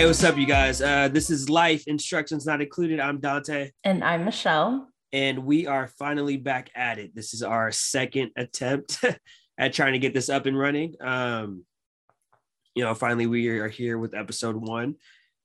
[0.00, 0.80] Hey, what's up, you guys?
[0.80, 3.00] Uh, this is Life Instructions Not Included.
[3.00, 3.72] I'm Dante.
[3.84, 4.88] And I'm Michelle.
[5.12, 7.14] And we are finally back at it.
[7.14, 9.04] This is our second attempt
[9.58, 10.94] at trying to get this up and running.
[11.02, 11.66] Um,
[12.74, 14.94] you know, finally, we are here with episode one.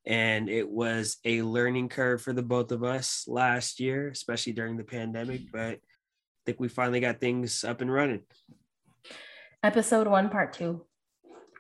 [0.05, 4.77] And it was a learning curve for the both of us last year, especially during
[4.77, 5.51] the pandemic.
[5.51, 5.79] But I
[6.45, 8.21] think we finally got things up and running.
[9.63, 10.85] Episode one, part two,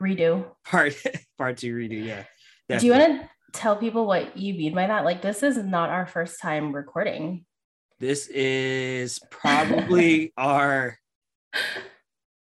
[0.01, 0.45] redo.
[0.63, 0.95] Part
[1.37, 2.23] part two redo, yeah.
[2.67, 2.79] Definitely.
[2.79, 5.05] Do you want to tell people what you mean by that?
[5.05, 7.45] Like, this is not our first time recording.
[7.99, 10.97] This is probably our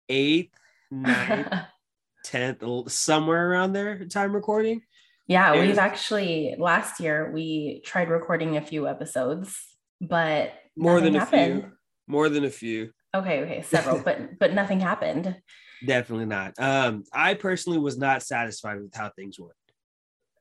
[0.07, 0.53] eighth,
[0.91, 1.47] ninth,
[2.23, 4.81] tenth, somewhere around there time recording.
[5.27, 9.55] Yeah, and we've actually last year we tried recording a few episodes,
[10.01, 11.57] but more than happened.
[11.57, 11.71] a few.
[12.07, 12.91] More than a few.
[13.15, 15.35] Okay, okay, several, but but nothing happened.
[15.85, 16.53] Definitely not.
[16.57, 19.53] Um, I personally was not satisfied with how things went.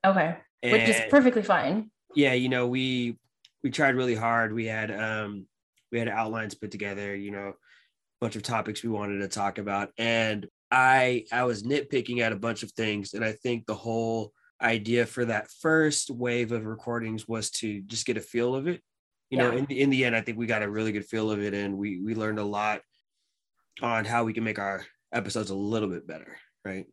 [0.04, 0.36] Okay.
[0.62, 1.90] And Which is perfectly fine.
[2.14, 3.18] Yeah, you know, we
[3.62, 4.52] we tried really hard.
[4.52, 5.46] We had um
[5.92, 7.54] we had outlines put together, you know, a
[8.20, 9.90] bunch of topics we wanted to talk about.
[9.98, 13.14] And I I was nitpicking at a bunch of things.
[13.14, 18.06] And I think the whole idea for that first wave of recordings was to just
[18.06, 18.82] get a feel of it.
[19.30, 19.50] You yeah.
[19.50, 21.54] know, in, in the end, I think we got a really good feel of it
[21.54, 22.80] and we we learned a lot
[23.80, 26.86] on how we can make our episodes a little bit better, right?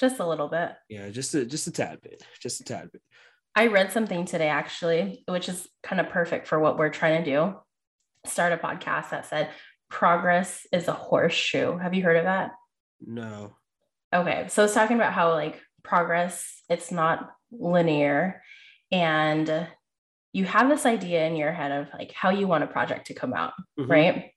[0.00, 0.72] Just a little bit.
[0.88, 2.22] Yeah, just a just a tad bit.
[2.40, 3.02] Just a tad bit.
[3.54, 7.30] I read something today actually, which is kind of perfect for what we're trying to
[7.30, 7.54] do.
[8.24, 9.50] Start a podcast that said
[9.90, 11.76] progress is a horseshoe.
[11.76, 12.52] Have you heard of that?
[13.04, 13.56] No.
[14.14, 14.46] Okay.
[14.48, 18.42] So it's talking about how like progress, it's not linear.
[18.90, 19.68] And
[20.32, 23.14] you have this idea in your head of like how you want a project to
[23.14, 23.90] come out, mm-hmm.
[23.90, 24.30] right?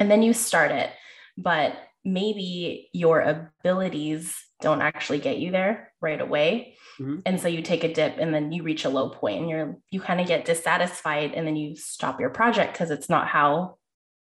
[0.00, 0.90] And then you start it,
[1.38, 6.76] but maybe your abilities don't actually get you there right away.
[6.98, 7.20] Mm-hmm.
[7.26, 9.76] And so you take a dip and then you reach a low point and you're
[9.90, 13.76] you kind of get dissatisfied and then you stop your project because it's not how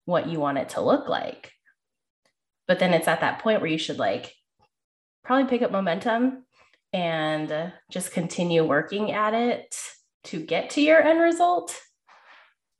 [0.06, 1.52] what you want it to look like.
[2.66, 4.32] But then it's at that point where you should like
[5.24, 6.44] probably pick up momentum
[6.92, 9.76] and just continue working at it
[10.24, 11.78] to get to your end result.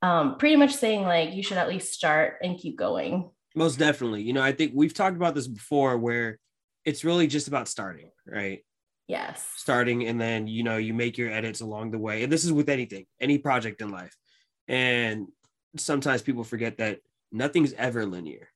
[0.01, 3.29] Um, pretty much saying like you should at least start and keep going.
[3.55, 4.23] Most definitely.
[4.23, 6.39] You know, I think we've talked about this before where
[6.85, 8.63] it's really just about starting, right?
[9.07, 9.45] Yes.
[9.57, 12.23] Starting and then, you know, you make your edits along the way.
[12.23, 14.15] And this is with anything, any project in life.
[14.67, 15.27] And
[15.77, 16.99] sometimes people forget that
[17.31, 18.49] nothing's ever linear.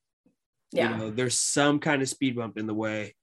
[0.72, 0.90] Yeah.
[0.90, 3.14] You know, there's some kind of speed bump in the way,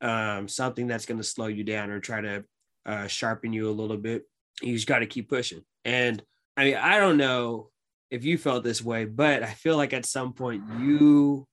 [0.00, 2.44] um, something that's going to slow you down or try to
[2.86, 4.24] uh, sharpen you a little bit.
[4.62, 5.62] You just got to keep pushing.
[5.84, 6.22] And
[6.56, 7.70] I mean, I don't know
[8.10, 11.46] if you felt this way, but I feel like at some point you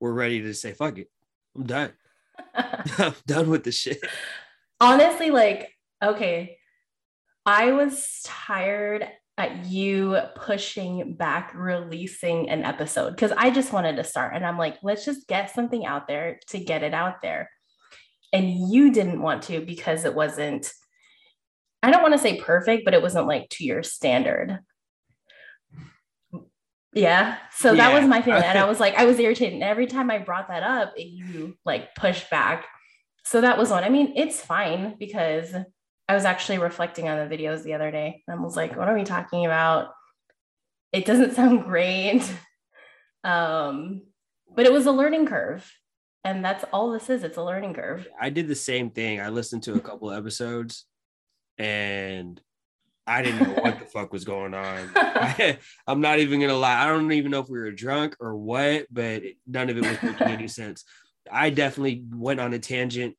[0.00, 1.08] were ready to say, fuck it,
[1.56, 1.92] I'm done.
[2.98, 4.00] I'm done with the shit.
[4.80, 5.72] Honestly, like,
[6.02, 6.58] okay,
[7.44, 14.04] I was tired at you pushing back releasing an episode because I just wanted to
[14.04, 14.34] start.
[14.34, 17.50] And I'm like, let's just get something out there to get it out there.
[18.32, 20.72] And you didn't want to because it wasn't,
[21.82, 24.58] I don't want to say perfect, but it wasn't like to your standard.
[26.98, 27.36] Yeah.
[27.52, 27.76] So yeah.
[27.76, 28.42] that was my feeling.
[28.42, 29.54] And I was like, I was irritated.
[29.54, 32.66] And every time I brought that up, you like pushed back.
[33.24, 33.84] So that was one.
[33.84, 35.54] I mean, it's fine because
[36.08, 38.22] I was actually reflecting on the videos the other day.
[38.26, 39.90] And I was like, what are we talking about?
[40.92, 42.22] It doesn't sound great.
[43.24, 44.02] Um,
[44.54, 45.70] but it was a learning curve.
[46.24, 47.22] And that's all this is.
[47.22, 48.08] It's a learning curve.
[48.20, 49.20] I did the same thing.
[49.20, 50.84] I listened to a couple episodes
[51.58, 52.40] and
[53.08, 54.90] I didn't know what the fuck was going on.
[54.96, 56.84] I, am not even gonna lie.
[56.84, 60.02] I don't even know if we were drunk or what, but none of it was
[60.02, 60.84] making any sense.
[61.30, 63.16] I definitely went on a tangent,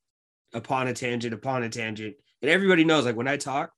[0.53, 3.71] upon a tangent, upon a tangent, and everybody knows like when I talk,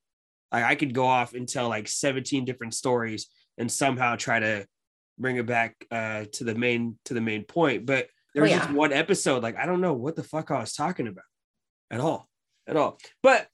[0.52, 4.66] like I could go off and tell like 17 different stories and somehow try to
[5.18, 7.86] bring it back uh, to the main to the main point.
[7.86, 8.60] But there was oh, yeah.
[8.60, 11.26] just one episode, like I don't know what the fuck I was talking about
[11.90, 12.28] at all,
[12.68, 12.98] at all.
[13.24, 13.48] But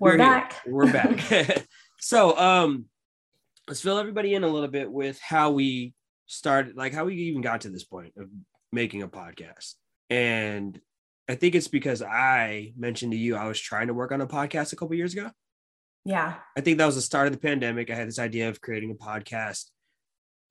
[0.00, 0.52] we're, we're back.
[0.64, 0.72] Here.
[0.72, 1.66] We're back.
[2.00, 2.86] so um
[3.68, 5.94] let's fill everybody in a little bit with how we
[6.26, 8.28] started, like how we even got to this point of
[8.72, 9.74] making a podcast.
[10.08, 10.80] And
[11.28, 14.26] I think it's because I mentioned to you I was trying to work on a
[14.26, 15.30] podcast a couple years ago.
[16.04, 16.36] Yeah.
[16.56, 17.90] I think that was the start of the pandemic.
[17.90, 19.66] I had this idea of creating a podcast.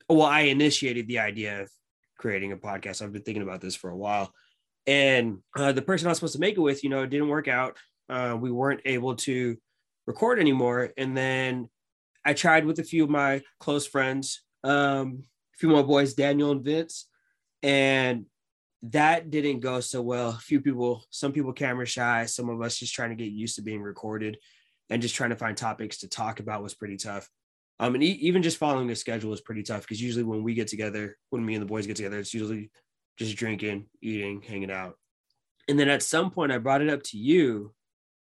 [0.08, 1.72] Well, I initiated the idea of
[2.18, 3.02] creating a podcast.
[3.02, 4.32] I've been thinking about this for a while.
[4.86, 7.30] And uh, the person I was supposed to make it with, you know, it didn't
[7.30, 7.78] work out
[8.10, 9.58] uh, we weren't able to
[10.08, 10.92] record anymore.
[10.98, 11.70] And then
[12.26, 15.24] I tried with a few of my close friends, um,
[15.56, 17.08] a few more boys, Daniel and Vince,
[17.64, 18.26] and
[18.84, 20.30] that didn't go so well.
[20.30, 23.56] A few people, some people camera shy, some of us just trying to get used
[23.56, 24.38] to being recorded
[24.90, 27.30] and just trying to find topics to talk about was pretty tough.
[27.80, 30.54] Um, and e- even just following the schedule is pretty tough because usually when we
[30.54, 32.72] get together, when me and the boys get together, it's usually
[33.18, 34.96] just drinking, eating, hanging out.
[35.68, 37.74] And then at some point, I brought it up to you,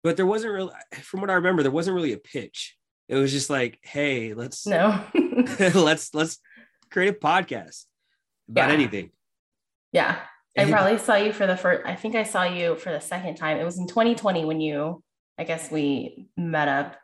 [0.03, 0.73] but there wasn't really,
[1.03, 2.77] from what I remember, there wasn't really a pitch.
[3.09, 5.03] It was just like, hey, let's no,
[5.75, 6.39] let's let's
[6.91, 7.85] create a podcast
[8.49, 8.75] about Yeah.
[8.75, 9.11] anything.
[9.93, 10.19] yeah.
[10.59, 13.37] I probably saw you for the first, I think I saw you for the second
[13.37, 13.59] time.
[13.59, 15.05] It was in 2020 when you,
[15.39, 16.97] I guess we met up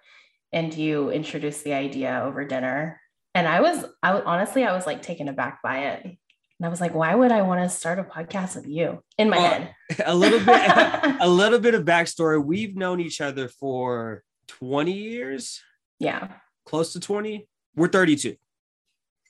[0.52, 3.00] and you introduced the idea over dinner.
[3.32, 6.17] And I was, I was honestly, I was like taken aback by it.
[6.64, 9.28] And I was like, why would I want to start a podcast with you in
[9.28, 9.75] my Well, head?
[10.06, 10.46] a little bit
[11.20, 12.43] a little bit of backstory.
[12.43, 15.61] We've known each other for 20 years,
[15.99, 16.28] yeah.
[16.64, 17.46] close to 20.
[17.76, 18.37] We're 32.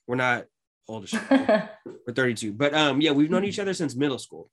[0.07, 0.45] We're not
[0.87, 1.11] old.
[1.31, 2.53] We're 32.
[2.53, 4.49] But um, yeah, we've known each other since middle school.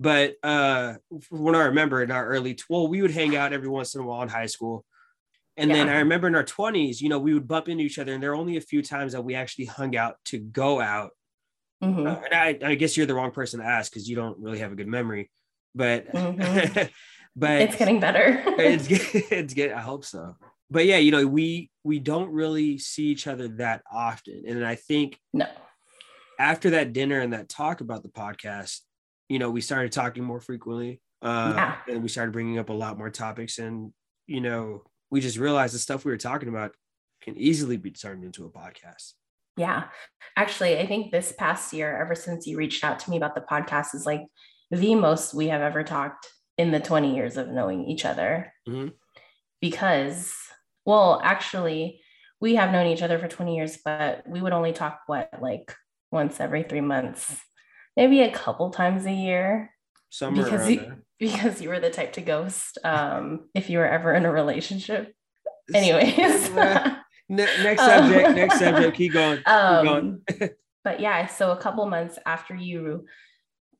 [0.00, 0.94] But uh
[1.30, 4.04] when I remember in our early well, we would hang out every once in a
[4.04, 4.84] while in high school.
[5.56, 8.12] And then I remember in our 20s, you know, we would bump into each other,
[8.12, 11.12] and there are only a few times that we actually hung out to go out
[11.84, 12.06] Mhm.
[12.06, 12.34] Uh, and
[12.64, 14.76] I, I guess you're the wrong person to ask because you don't really have a
[14.76, 15.30] good memory,
[15.74, 16.90] but Mhm.
[17.36, 18.42] but it's getting better.
[18.58, 18.86] it's
[19.30, 19.72] it's good.
[19.72, 20.36] I hope so.
[20.70, 24.74] But yeah, you know, we we don't really see each other that often, and I
[24.76, 25.46] think no.
[26.38, 28.80] after that dinner and that talk about the podcast,
[29.28, 31.76] you know, we started talking more frequently, uh, Yeah.
[31.88, 33.92] and we started bringing up a lot more topics, and
[34.26, 36.74] you know, we just realized the stuff we were talking about
[37.20, 39.12] can easily be turned into a podcast.
[39.56, 39.84] Yeah.
[40.36, 43.40] Actually, I think this past year, ever since you reached out to me about the
[43.40, 44.22] podcast, is like
[44.70, 46.26] the most we have ever talked
[46.58, 48.52] in the 20 years of knowing each other.
[48.68, 48.92] Mhm.
[49.60, 50.34] Because,
[50.84, 52.00] well, actually,
[52.40, 55.74] we have known each other for 20 years, but we would only talk what, like
[56.10, 57.40] once every three months,
[57.96, 59.70] maybe a couple times a year
[60.10, 60.98] Somewhere because you, there.
[61.18, 65.12] because you were the type to ghost um, if you were ever in a relationship.
[65.72, 66.50] Anyways.
[67.28, 68.36] Ne- next Um, subject.
[68.36, 68.96] Next subject.
[68.96, 69.36] Keep going.
[69.38, 70.22] Keep going.
[70.40, 70.50] Um,
[70.84, 73.06] but yeah, so a couple months after you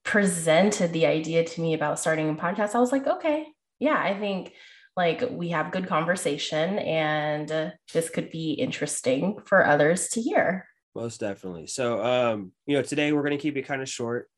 [0.05, 3.47] presented the idea to me about starting a podcast, I was like, okay,
[3.79, 4.53] yeah, I think
[4.97, 10.67] like we have good conversation and uh, this could be interesting for others to hear.
[10.95, 11.67] Most definitely.
[11.67, 14.29] So, um, you know, today we're going to keep it kind of short.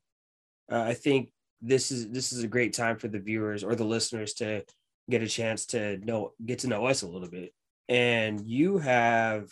[0.71, 1.29] Uh, I think
[1.61, 4.63] this is this is a great time for the viewers or the listeners to
[5.09, 7.53] get a chance to know get to know us a little bit.
[7.89, 9.49] And you have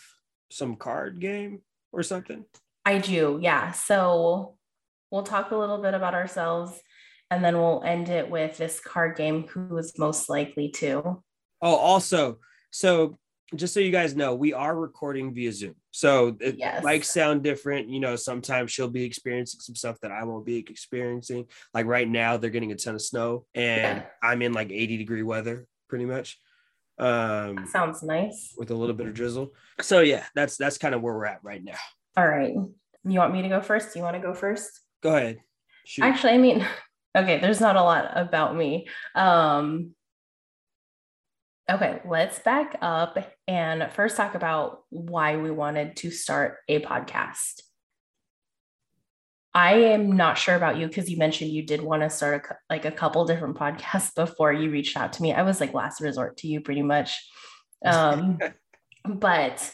[0.50, 1.60] some card game
[1.92, 2.44] or something.
[2.84, 3.72] I do, yeah.
[3.72, 4.56] So
[5.10, 6.78] we'll talk a little bit about ourselves
[7.30, 11.22] and then we'll end it with this card game who is most likely to.
[11.62, 12.38] Oh, also,
[12.70, 13.16] so
[13.54, 15.74] just so you guys know, we are recording via Zoom.
[15.92, 16.84] So it Yes.
[16.84, 17.88] might sound different.
[17.88, 21.46] You know, sometimes she'll be experiencing some stuff that I won't be experiencing.
[21.72, 24.06] Like right now, they're getting a ton of snow, and Yeah.
[24.22, 26.38] I'm in like 80 degree weather, pretty much,
[26.98, 28.54] um, Sounds nice.
[28.56, 29.52] with a little bit of drizzle.
[29.80, 31.78] So yeah, that's that's kind of where we're at right now.
[32.16, 32.54] All right.
[32.54, 33.94] You want me to go first?
[33.94, 34.80] You want to go first?
[35.02, 35.38] Go ahead.
[35.84, 36.04] Shoot.
[36.04, 36.66] Actually, I mean,
[37.16, 38.88] okay, there's not a lot about me.
[39.14, 39.94] Um,
[41.70, 47.60] okay, let's back up and first talk about why we wanted to start a podcast.
[49.56, 52.56] I am not sure about you because you mentioned you did want to start a,
[52.68, 55.32] like a couple different podcasts before you reached out to me.
[55.32, 57.26] I was like last resort to you pretty much.
[57.82, 58.38] Um,
[59.06, 59.72] but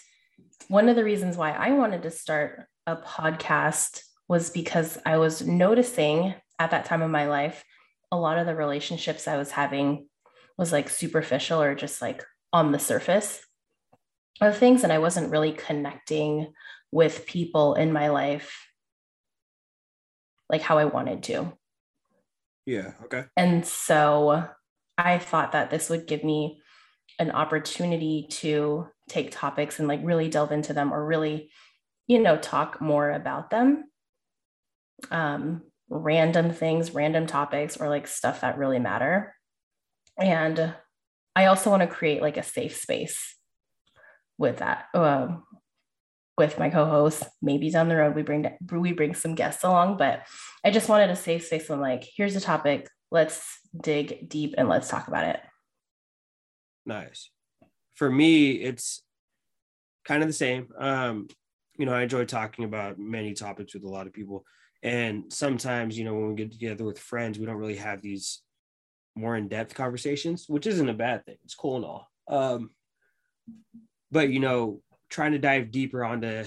[0.69, 5.45] one of the reasons why I wanted to start a podcast was because I was
[5.45, 7.65] noticing at that time of my life,
[8.13, 10.07] a lot of the relationships I was having
[10.57, 12.23] was like superficial or just like
[12.53, 13.45] on the surface
[14.41, 14.85] of things.
[14.85, 16.53] And I wasn't really connecting
[16.93, 18.57] with people in my life
[20.53, 21.53] like how I wanted to.
[22.67, 22.93] yeah.
[23.05, 23.25] Okay.
[23.37, 24.49] And so
[24.99, 26.61] I thought that this would give me
[27.19, 31.51] an opportunity to take topics and like really delve into them or really,
[32.07, 33.85] you know, talk more about them.
[35.11, 39.35] Um, random things, random topics, or like stuff that really matter.
[40.19, 40.75] And
[41.35, 43.37] I also want to create like a safe space
[44.39, 44.87] with that.
[44.95, 45.45] Um,
[46.39, 50.23] with my co-host, maybe down the road we bring we bring some guests along, but
[50.65, 51.69] I just wanted a safe space.
[51.71, 52.89] I'm like, here's a topic.
[53.11, 53.45] Let's
[53.79, 55.41] dig deep and let's talk about it.
[56.87, 57.31] Nice.
[57.95, 59.03] For me, it's
[60.05, 60.69] kind of the same.
[60.79, 61.29] Um,
[61.77, 64.45] you know, I enjoy talking about many topics with a lot of people.
[64.83, 68.43] And sometimes, you know, when we get together with friends, we don't really have these
[69.15, 71.37] more in-depth conversations, which isn't a bad thing.
[71.45, 72.11] It's cool and all.
[72.29, 72.71] Um,
[74.11, 74.81] but you know,
[75.13, 76.45] trying to dive deeper onto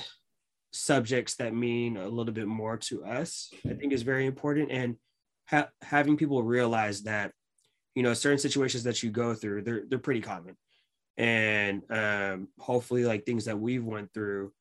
[0.73, 4.71] subjects that mean a little bit more to us, I think is very important.
[4.71, 4.97] And
[5.47, 7.31] ha- having people realize that
[7.93, 10.55] you know certain situations that you go through they're they're pretty common
[11.17, 14.51] and um hopefully like things that we've went through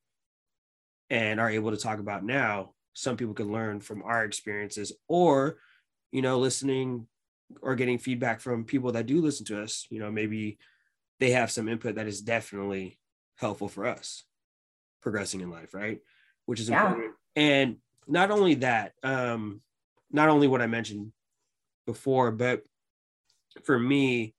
[1.09, 5.57] and are able to talk about now some people can learn from our experiences or
[6.11, 7.05] you know listening
[7.61, 10.57] or getting feedback from people that do listen to us you know maybe
[11.19, 12.97] they have some input that is definitely
[13.37, 14.23] helpful for us
[15.01, 15.99] progressing in life right?
[16.45, 16.87] Which is yeah.
[16.87, 17.13] important.
[17.35, 17.77] And
[18.07, 19.61] not only that um
[20.11, 21.11] not only what i mentioned
[21.85, 22.63] before but
[23.63, 24.33] for me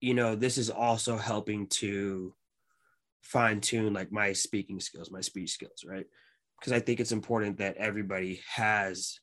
[0.00, 2.34] you know this is also helping to
[3.22, 6.06] fine tune like my speaking skills my speech skills right?
[6.60, 9.18] Because i think it's important that everybody has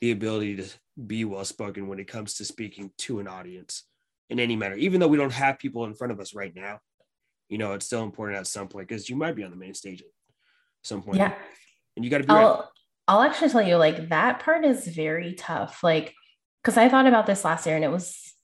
[0.00, 0.68] the ability to
[1.06, 3.84] be well spoken when it comes to speaking to an audience
[4.28, 6.78] in any manner even though we don't have people in front of us right now
[7.48, 9.74] you know it's still important at some point because you might be on the main
[9.74, 10.08] stage at
[10.82, 11.34] some point yeah
[11.96, 12.62] and you got to be I'll, ready.
[13.08, 16.14] I'll actually tell you like that part is very tough like
[16.62, 18.34] because i thought about this last year and it was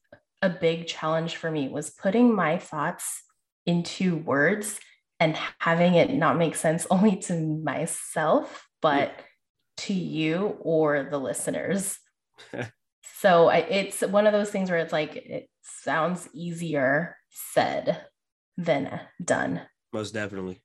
[0.40, 3.22] a big challenge for me was putting my thoughts
[3.66, 4.80] into words
[5.20, 9.24] and having it not make sense only to myself but yeah.
[9.76, 11.98] to you or the listeners
[13.20, 18.04] so I, it's one of those things where it's like it sounds easier said
[18.56, 19.62] than done.
[19.92, 20.62] Most definitely.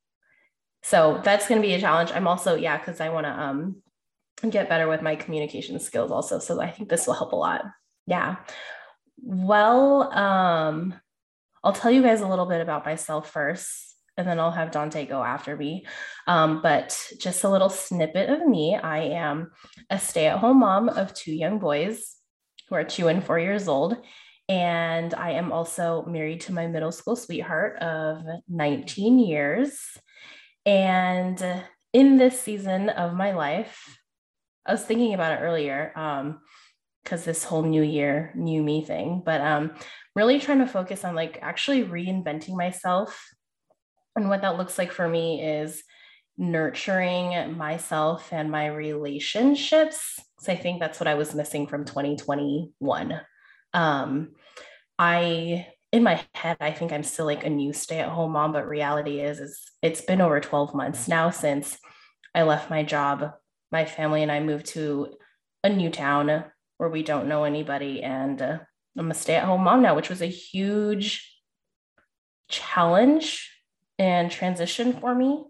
[0.84, 2.12] So that's going to be a challenge.
[2.14, 3.82] I'm also yeah because i want to um
[4.50, 7.64] get better with my communication skills also so i think this will help a lot.
[8.06, 8.38] Yeah.
[9.22, 10.94] Well um
[11.64, 15.06] i'll tell you guys a little bit about myself first and then I'll have Dante
[15.06, 15.86] go after me.
[16.26, 18.76] Um, but just a little snippet of me.
[18.76, 19.52] I am
[19.92, 22.16] a stay at home mom of two young boys
[22.68, 23.96] who are two and four years old.
[24.50, 29.80] And I am also married to my middle school sweetheart of 19 years.
[30.66, 31.44] And
[31.94, 34.00] in this season of my life,
[34.66, 35.92] I was thinking about it earlier
[37.04, 39.72] because um, this whole new year, new me thing, but um,
[40.16, 43.30] really trying to focus on like actually reinventing myself.
[44.16, 45.84] And what that looks like for me is
[46.38, 50.20] nurturing myself and my relationships.
[50.40, 53.22] So I think that's what I was missing from 2021.
[53.78, 54.32] Um,
[54.98, 59.22] I in my head, I think I'm still like a new stay-at-home mom, but reality
[59.22, 61.80] is, is it's been over 12 months now since
[62.36, 63.32] I left my job.
[63.72, 65.16] My family and I moved to
[65.64, 66.44] a new town
[66.78, 68.58] where we don't know anybody, and uh,
[68.98, 71.34] I'm a stay-at-home mom now, which was a huge
[72.50, 73.50] challenge
[73.98, 75.46] and transition for me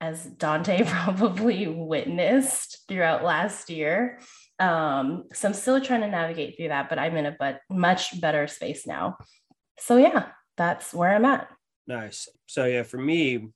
[0.00, 4.18] as Dante probably witnessed throughout last year.
[4.58, 8.20] Um, so I'm still trying to navigate through that, but I'm in a but much
[8.20, 9.16] better space now.
[9.78, 11.48] So yeah, that's where I'm at.
[11.86, 12.28] Nice.
[12.46, 13.50] So yeah, for me,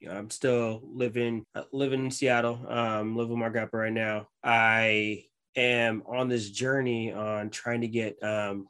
[0.00, 2.64] you know, I'm still living uh, living in Seattle.
[2.68, 4.28] Um, living with my grandpa right now.
[4.42, 5.24] I
[5.56, 8.68] am on this journey on trying to get um,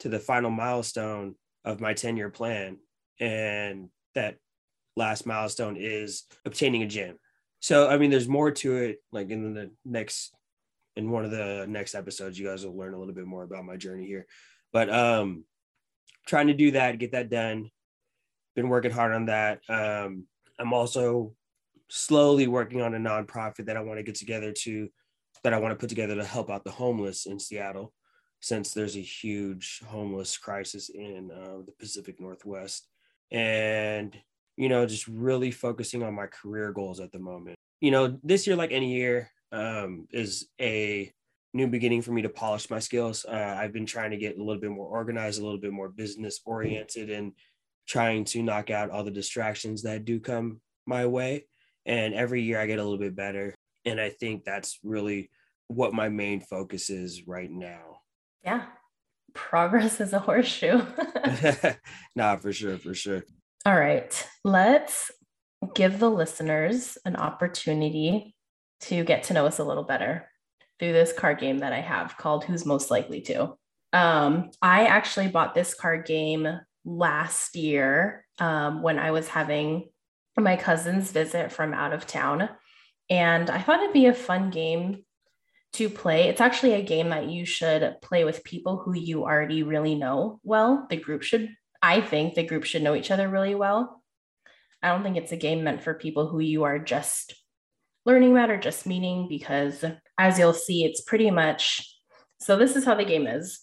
[0.00, 2.78] to the final milestone of my 10 year plan,
[3.20, 4.36] and that
[4.96, 7.16] last milestone is obtaining a gym.
[7.60, 8.98] So, I mean, there's more to it.
[9.10, 10.34] Like in the next,
[10.98, 13.64] in one of the next episodes, you guys will learn a little bit more about
[13.64, 14.26] my journey here.
[14.72, 15.44] But um,
[16.26, 17.70] trying to do that, get that done.
[18.56, 19.60] Been working hard on that.
[19.68, 20.24] Um,
[20.58, 21.34] I'm also
[21.88, 24.88] slowly working on a nonprofit that I want to get together to,
[25.44, 27.94] that I want to put together to help out the homeless in Seattle,
[28.40, 32.88] since there's a huge homeless crisis in uh, the Pacific Northwest.
[33.30, 34.18] And
[34.56, 37.54] you know, just really focusing on my career goals at the moment.
[37.80, 41.12] You know, this year, like any year, um, is a
[41.54, 43.24] new beginning for me to polish my skills.
[43.26, 45.88] Uh, I've been trying to get a little bit more organized, a little bit more
[45.88, 47.32] business oriented, and
[47.86, 51.46] trying to knock out all the distractions that do come my way.
[51.86, 53.54] And every year I get a little bit better.
[53.84, 55.30] And I think that's really
[55.68, 58.00] what my main focus is right now.
[58.44, 58.66] Yeah.
[59.34, 60.82] Progress is a horseshoe.
[62.16, 63.22] nah, for sure, for sure.
[63.66, 65.10] All right, let's
[65.74, 68.34] give the listeners an opportunity
[68.80, 70.28] to get to know us a little better
[70.78, 73.56] through this card game that I have called Who's Most Likely to.
[73.92, 76.46] Um, I actually bought this card game
[76.84, 79.88] last year um, when I was having
[80.36, 82.48] my cousin's visit from out of town.
[83.10, 85.04] And I thought it'd be a fun game
[85.74, 86.28] to play.
[86.28, 90.40] It's actually a game that you should play with people who you already really know
[90.42, 90.86] well.
[90.88, 91.50] The group should
[91.82, 94.02] I think the group should know each other really well.
[94.82, 97.34] I don't think it's a game meant for people who you are just
[98.08, 99.84] learning about or just meaning because
[100.18, 101.94] as you'll see it's pretty much
[102.40, 103.60] so this is how the game is.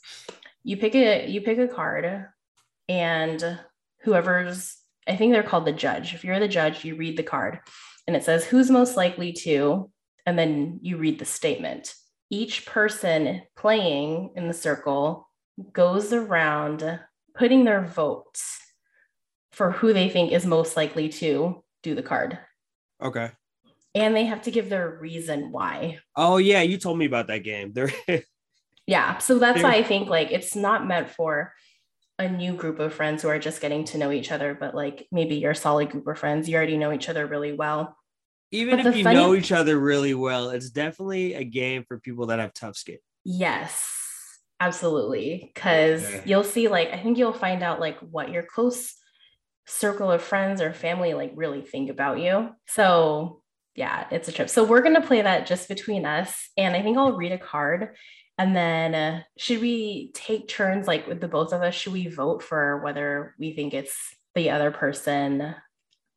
[0.63, 2.25] You pick a you pick a card
[2.87, 3.59] and
[4.03, 6.13] whoever's I think they're called the judge.
[6.13, 7.59] If you're the judge, you read the card
[8.05, 9.89] and it says who's most likely to
[10.27, 11.95] and then you read the statement.
[12.29, 15.27] each person playing in the circle
[15.71, 16.99] goes around
[17.35, 18.59] putting their votes
[19.51, 22.37] for who they think is most likely to do the card.
[23.01, 23.29] Okay.
[23.95, 25.99] And they have to give their reason why.
[26.15, 27.73] Oh yeah, you told me about that game.
[27.73, 27.89] There
[28.87, 31.53] Yeah, so that's why I think like it's not meant for
[32.19, 35.07] a new group of friends who are just getting to know each other, but like
[35.11, 37.97] maybe you're solid group of friends, you already know each other really well.
[38.51, 39.15] Even but if you funny...
[39.15, 42.99] know each other really well, it's definitely a game for people that have tough skin.
[43.23, 43.91] Yes,
[44.59, 45.51] absolutely.
[45.53, 46.21] Because yeah.
[46.25, 48.93] you'll see, like, I think you'll find out like what your close
[49.67, 52.49] circle of friends or family like really think about you.
[52.67, 53.41] So
[53.75, 54.49] yeah, it's a trip.
[54.49, 57.95] So we're gonna play that just between us, and I think I'll read a card
[58.37, 61.73] and then uh, should we take turns, like with the both of us?
[61.73, 65.55] Should we vote for whether we think it's the other person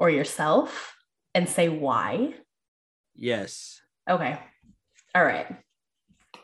[0.00, 0.96] or yourself
[1.34, 2.34] and say why?
[3.14, 3.80] Yes.
[4.10, 4.38] Okay.
[5.14, 5.46] All right.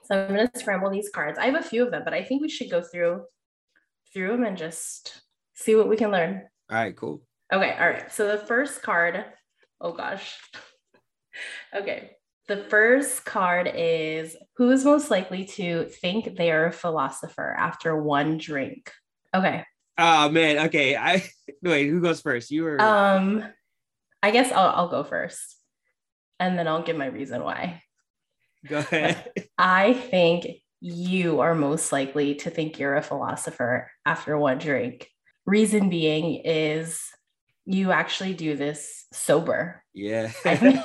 [0.04, 1.38] So I'm going to scramble these cards.
[1.38, 3.24] I have a few of them, but I think we should go through
[4.12, 5.22] through them and just
[5.54, 6.42] see what we can learn.
[6.70, 7.22] All right, cool.
[7.52, 8.12] Okay, all right.
[8.12, 9.24] So the first card,
[9.80, 10.38] oh gosh.
[11.74, 12.10] Okay.
[12.46, 17.96] The first card is who is most likely to think they are a philosopher after
[18.00, 18.92] one drink?
[19.34, 19.64] Okay.
[19.96, 20.66] Oh man.
[20.66, 20.96] Okay.
[20.96, 21.24] I
[21.62, 21.88] wait.
[21.88, 22.50] Who goes first?
[22.50, 23.44] You or um,
[24.22, 25.56] I guess I'll I'll go first,
[26.38, 27.82] and then I'll give my reason why.
[28.66, 29.30] Go ahead.
[29.58, 30.46] I think
[30.80, 35.08] you are most likely to think you're a philosopher after one drink.
[35.46, 37.02] Reason being is
[37.64, 39.82] you actually do this sober.
[39.94, 40.30] Yeah.
[40.44, 40.80] I think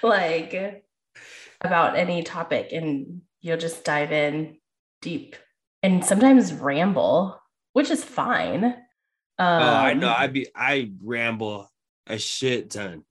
[0.02, 0.84] like
[1.60, 4.56] about any topic and you'll just dive in
[5.02, 5.36] deep
[5.82, 7.40] and sometimes ramble,
[7.72, 8.64] which is fine.
[8.64, 10.08] Um, oh, I know.
[10.08, 11.70] Um, I be I ramble
[12.06, 13.04] a shit ton.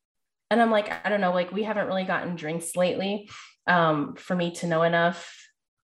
[0.52, 3.30] And I'm like, I don't know, like we haven't really gotten drinks lately
[3.68, 5.36] um, for me to know enough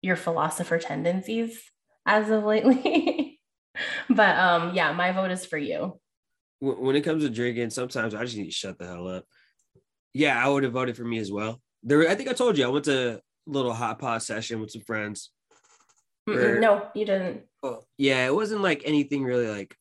[0.01, 1.61] your philosopher tendencies
[2.05, 3.39] as of lately.
[4.09, 5.99] but um, yeah, my vote is for you.
[6.59, 9.25] When it comes to drinking, sometimes I just need to shut the hell up
[10.13, 11.61] yeah, I would have voted for me as well.
[11.83, 14.71] There, I think I told you I went to a little hot pot session with
[14.71, 15.31] some friends.
[16.25, 17.43] Where, no, you didn't.
[17.63, 19.75] Oh, yeah, it wasn't like anything really like.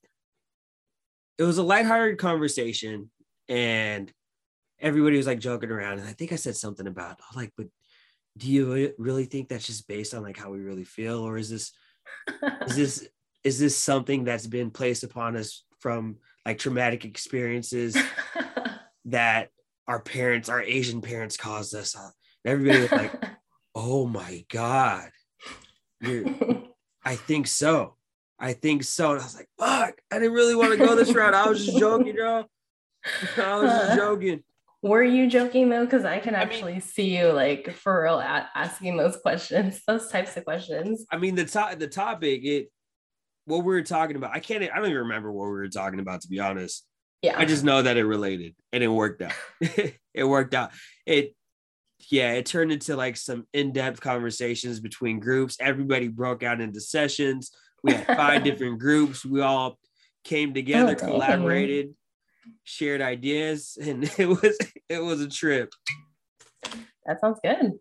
[1.39, 3.11] It was a lighthearted conversation,
[3.49, 4.13] and
[4.79, 5.99] everybody was like joking around.
[5.99, 7.67] And I think I said something about, oh, like, but
[8.37, 11.51] do you really think that's just based on like how we really feel, or is
[11.51, 11.73] this,
[12.67, 13.09] is this,
[13.45, 16.17] is this something that's been placed upon us from
[16.47, 17.97] like traumatic experiences
[19.07, 19.51] that
[19.91, 21.97] our parents, our Asian parents caused us.
[21.97, 22.11] Uh,
[22.45, 23.25] and everybody was like,
[23.75, 25.11] oh my God.
[27.05, 27.97] I think so.
[28.39, 29.11] I think so.
[29.11, 31.35] And I was like, fuck, I didn't really want to go this route.
[31.35, 32.45] I was just joking, bro.
[33.37, 34.45] I was just joking.
[34.83, 35.85] Were you joking though?
[35.85, 39.83] Because I can actually I mean, see you like for real at asking those questions,
[39.89, 41.05] those types of questions.
[41.11, 42.69] I mean, the top, the topic, it,
[43.45, 44.31] what we were talking about.
[44.35, 44.63] I can't.
[44.63, 46.87] I don't even remember what we were talking about, to be honest.
[47.23, 47.39] Yeah.
[47.39, 49.33] I just know that it related and it worked out.
[49.61, 50.71] it worked out.
[51.07, 51.35] It
[52.09, 55.57] yeah, it turned into like some in-depth conversations between groups.
[55.61, 57.51] Everybody broke out into sessions.
[57.83, 59.25] We had five different groups.
[59.25, 59.79] We all
[60.25, 61.95] came together, oh, collaborated,
[62.65, 65.73] shared ideas, and it was it was a trip.
[67.07, 67.73] That sounds good.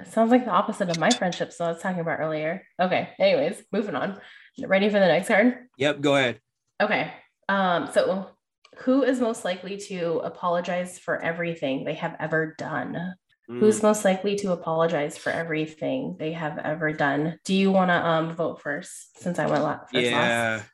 [0.00, 1.52] It sounds like the opposite of my friendship.
[1.52, 2.66] So I was talking about earlier.
[2.80, 3.10] Okay.
[3.18, 4.20] Anyways, moving on.
[4.64, 5.56] Ready for the next card?
[5.78, 6.00] Yep.
[6.00, 6.40] Go ahead.
[6.82, 7.12] Okay.
[7.48, 7.88] Um.
[7.92, 8.28] So
[8.78, 13.14] who is most likely to apologize for everything they have ever done?
[13.50, 13.60] Mm.
[13.60, 17.38] Who's most likely to apologize for everything they have ever done?
[17.44, 19.92] Do you want to um vote first since I went last?
[19.92, 20.10] Yeah.
[20.58, 20.70] Last?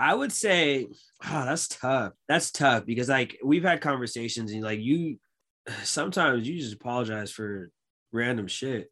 [0.00, 0.86] I would say,
[1.26, 2.12] oh, that's tough.
[2.28, 5.18] That's tough because like we've had conversations and like you
[5.82, 7.70] sometimes you just apologize for
[8.12, 8.90] random shit.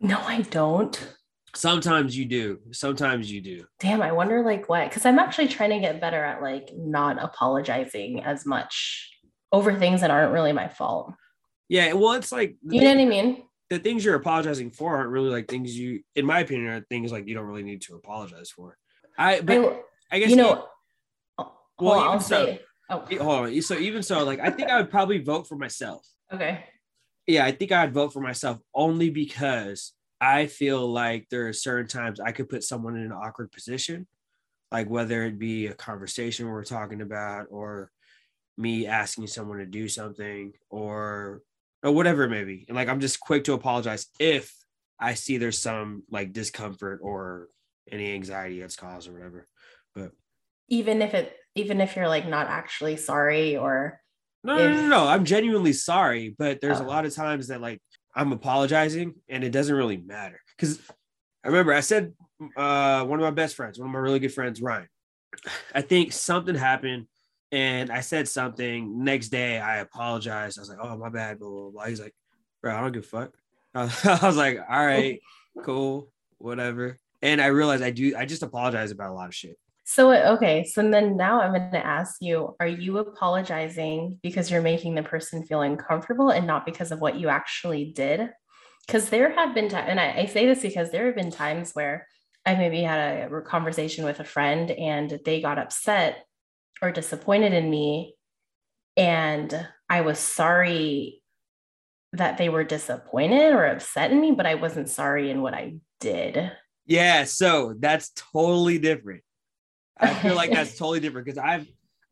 [0.00, 1.16] No, I don't.
[1.54, 2.60] Sometimes you do.
[2.72, 3.64] Sometimes you do.
[3.80, 7.22] Damn, I wonder like what because I'm actually trying to get better at like not
[7.22, 9.10] apologizing as much
[9.52, 11.14] over things that aren't really my fault.
[11.68, 13.42] Yeah, well, it's like you know what I mean.
[13.70, 17.12] The things you're apologizing for aren't really like things you, in my opinion, are things
[17.12, 18.78] like you don't really need to apologize for.
[19.18, 19.80] I, but I,
[20.16, 20.66] I guess you know.
[21.38, 22.60] Oh, well, I'll so, say.
[22.90, 23.62] Oh, hold on.
[23.62, 26.06] So even so, like I think I would probably vote for myself.
[26.32, 26.64] Okay.
[27.26, 31.86] Yeah, I think I'd vote for myself only because I feel like there are certain
[31.86, 34.06] times I could put someone in an awkward position,
[34.72, 37.90] like whether it be a conversation we're talking about or
[38.56, 41.42] me asking someone to do something or
[41.84, 42.64] or whatever it may be.
[42.68, 44.52] And like I'm just quick to apologize if
[44.98, 47.48] I see there's some like discomfort or
[47.90, 49.46] any anxiety that's caused or whatever.
[49.94, 50.12] But
[50.68, 54.00] even if it even if you're like not actually sorry or
[54.44, 54.70] no, if...
[54.70, 56.84] no, no, no, I'm genuinely sorry, but there's oh.
[56.84, 57.80] a lot of times that like
[58.14, 60.40] I'm apologizing and it doesn't really matter.
[60.56, 60.80] Because
[61.44, 62.12] I remember I said
[62.56, 64.88] uh one of my best friends, one of my really good friends, Ryan.
[65.74, 67.06] I think something happened
[67.52, 69.04] and I said something.
[69.04, 70.58] Next day I apologized.
[70.58, 71.84] I was like, oh my bad, blah blah blah.
[71.86, 72.14] He's like,
[72.62, 73.34] bro, I don't give a fuck.
[73.74, 75.20] I was like, all right,
[75.62, 76.96] cool, whatever.
[77.22, 79.58] And I realized I do I just apologize about a lot of shit.
[79.90, 80.64] So, okay.
[80.66, 85.02] So then now I'm going to ask you Are you apologizing because you're making the
[85.02, 88.28] person feel uncomfortable and not because of what you actually did?
[88.86, 91.72] Because there have been times, and I, I, say this because there have been times
[91.72, 92.06] where
[92.44, 96.22] I maybe had a conversation with a friend and they got upset
[96.82, 98.14] or disappointed in me.
[98.94, 101.22] And I was sorry
[102.12, 105.76] that they were disappointed or upset in me, but I wasn't sorry in what I
[105.98, 106.52] did.
[106.84, 107.24] Yeah.
[107.24, 109.22] So that's totally different
[110.00, 111.66] I feel like that's totally different because I've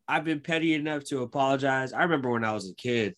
[0.07, 1.93] I've been petty enough to apologize.
[1.93, 3.15] I remember when I was a kid,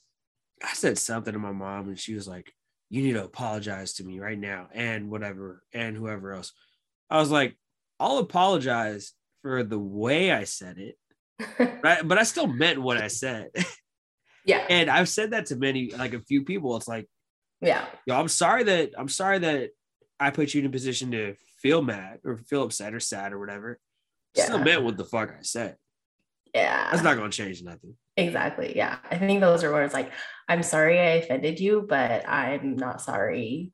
[0.64, 2.52] I said something to my mom and she was like,
[2.90, 6.52] "You need to apologize to me right now and whatever and whoever else."
[7.10, 7.58] I was like,
[8.00, 10.96] "I'll apologize for the way I said it."
[11.84, 12.08] right?
[12.08, 13.50] But I still meant what I said.
[14.46, 14.66] Yeah.
[14.70, 16.76] and I've said that to many like a few people.
[16.76, 17.08] It's like,
[17.62, 17.86] yeah.
[18.06, 19.70] Yo, I'm sorry that I'm sorry that
[20.20, 23.40] I put you in a position to feel mad or feel upset or sad or
[23.40, 23.80] whatever
[24.36, 24.46] yeah.
[24.46, 25.76] still meant what the fuck I said.
[26.54, 26.90] Yeah.
[26.92, 27.96] That's not gonna change nothing.
[28.18, 28.76] Exactly.
[28.76, 28.98] Yeah.
[29.10, 30.12] I think those are words like,
[30.48, 33.72] I'm sorry I offended you, but I'm not sorry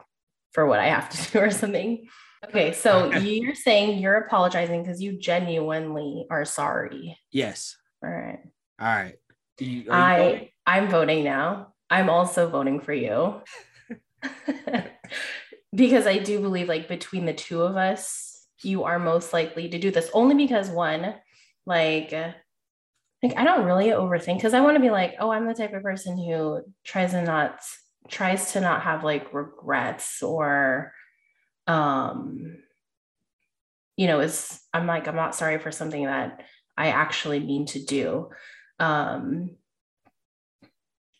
[0.51, 2.07] for what I have to do or something.
[2.45, 7.17] Okay, so you're saying you're apologizing because you genuinely are sorry.
[7.31, 7.75] Yes.
[8.03, 8.39] All right.
[8.79, 9.15] All right.
[9.59, 10.49] You, I voting?
[10.67, 11.73] I'm voting now.
[11.89, 13.41] I'm also voting for you.
[15.75, 19.77] because I do believe like between the two of us, you are most likely to
[19.77, 21.15] do this only because one
[21.65, 25.53] like like i don't really overthink because i want to be like oh i'm the
[25.53, 27.59] type of person who tries to not
[28.07, 30.93] tries to not have like regrets or
[31.67, 32.57] um
[33.97, 36.43] you know is i'm like i'm not sorry for something that
[36.77, 38.29] i actually mean to do.
[38.79, 39.51] Um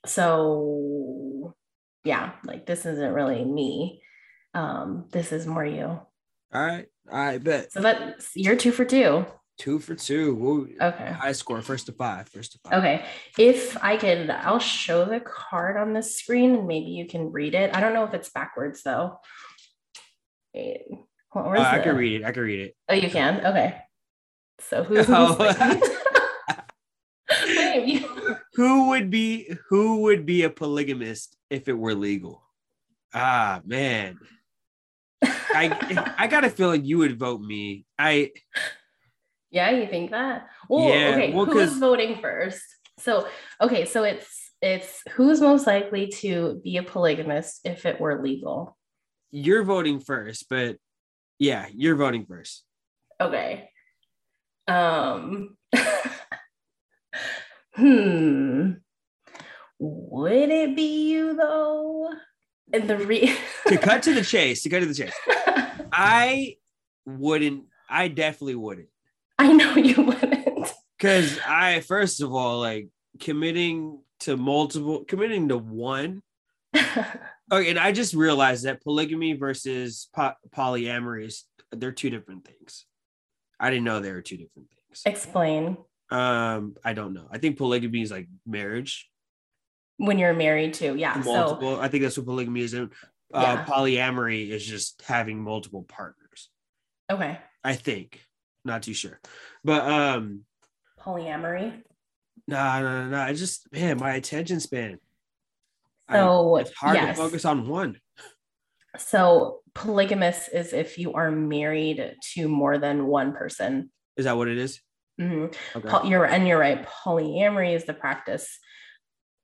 [0.06, 1.56] so
[2.04, 4.02] yeah like this isn't really me.
[4.54, 5.86] Um this is more you.
[5.86, 6.08] All
[6.54, 6.88] right.
[7.12, 7.72] I bet.
[7.72, 9.26] So that's you're two for two.
[9.58, 10.76] Two for two.
[10.82, 11.12] Okay.
[11.12, 11.62] High score.
[11.62, 12.28] First to five.
[12.28, 12.74] First to five.
[12.74, 13.06] Okay.
[13.38, 17.56] If I could, I'll show the card on the screen and maybe you can read
[17.56, 17.74] it.
[17.74, 19.18] I don't know if it's backwards though.
[20.54, 20.84] Wait,
[21.36, 22.26] uh, I can read it.
[22.26, 22.76] I can read it.
[22.90, 23.46] Oh, you can?
[23.46, 23.78] Okay.
[24.60, 25.36] So who's, oh.
[28.54, 32.44] who would be who would be a polygamist if it were legal?
[33.14, 34.18] Ah man.
[35.24, 37.86] I I got a feeling you would vote me.
[37.98, 38.32] I
[39.52, 40.50] yeah, you think that?
[40.68, 41.34] Well, yeah, okay.
[41.34, 42.64] Well, who's voting first?
[43.00, 43.28] So
[43.62, 48.78] okay, so it's it's who's most likely to be a polygamist if it were legal.
[49.32, 50.78] You're voting first, but
[51.40, 52.64] yeah, you're voting first.
[53.22, 53.70] Okay.
[54.68, 55.56] Um
[57.76, 58.72] hmm.
[59.80, 62.12] Would it be you though?
[62.74, 63.36] And the re
[63.68, 65.14] to cut to the chase, to cut to the chase.
[65.92, 66.58] I
[67.06, 67.66] wouldn't.
[67.90, 68.90] I definitely wouldn't.
[69.38, 70.74] I know you wouldn't.
[70.98, 76.22] Because I, first of all, like committing to multiple, committing to one.
[76.76, 82.86] okay, and I just realized that polygamy versus po- polyamory is they're two different things.
[83.60, 85.02] I didn't know they were two different things.
[85.06, 85.78] Explain.
[86.10, 87.28] Um, I don't know.
[87.32, 89.10] I think polygamy is like marriage.
[89.98, 91.22] When you're married to, yeah.
[91.24, 91.76] Multiple.
[91.76, 92.76] So, I think that's what polygamy is.
[92.76, 92.88] Uh,
[93.34, 93.66] yeah.
[93.66, 96.50] polyamory is just having multiple partners.
[97.12, 97.40] Okay.
[97.64, 98.22] I think.
[98.64, 99.20] Not too sure.
[99.64, 100.42] But um
[101.00, 101.82] polyamory.
[102.48, 103.20] No, no, no, no.
[103.20, 105.00] I just man, my attention span.
[106.12, 107.16] So I, it's hard yes.
[107.16, 108.00] to focus on one.
[108.98, 113.92] So polygamous is if you are married to more than one person.
[114.18, 114.82] Is that what it is?
[115.20, 115.78] Mm-hmm.
[115.78, 116.10] Okay.
[116.10, 116.86] You're and you're right.
[116.86, 118.60] Polyamory is the practice.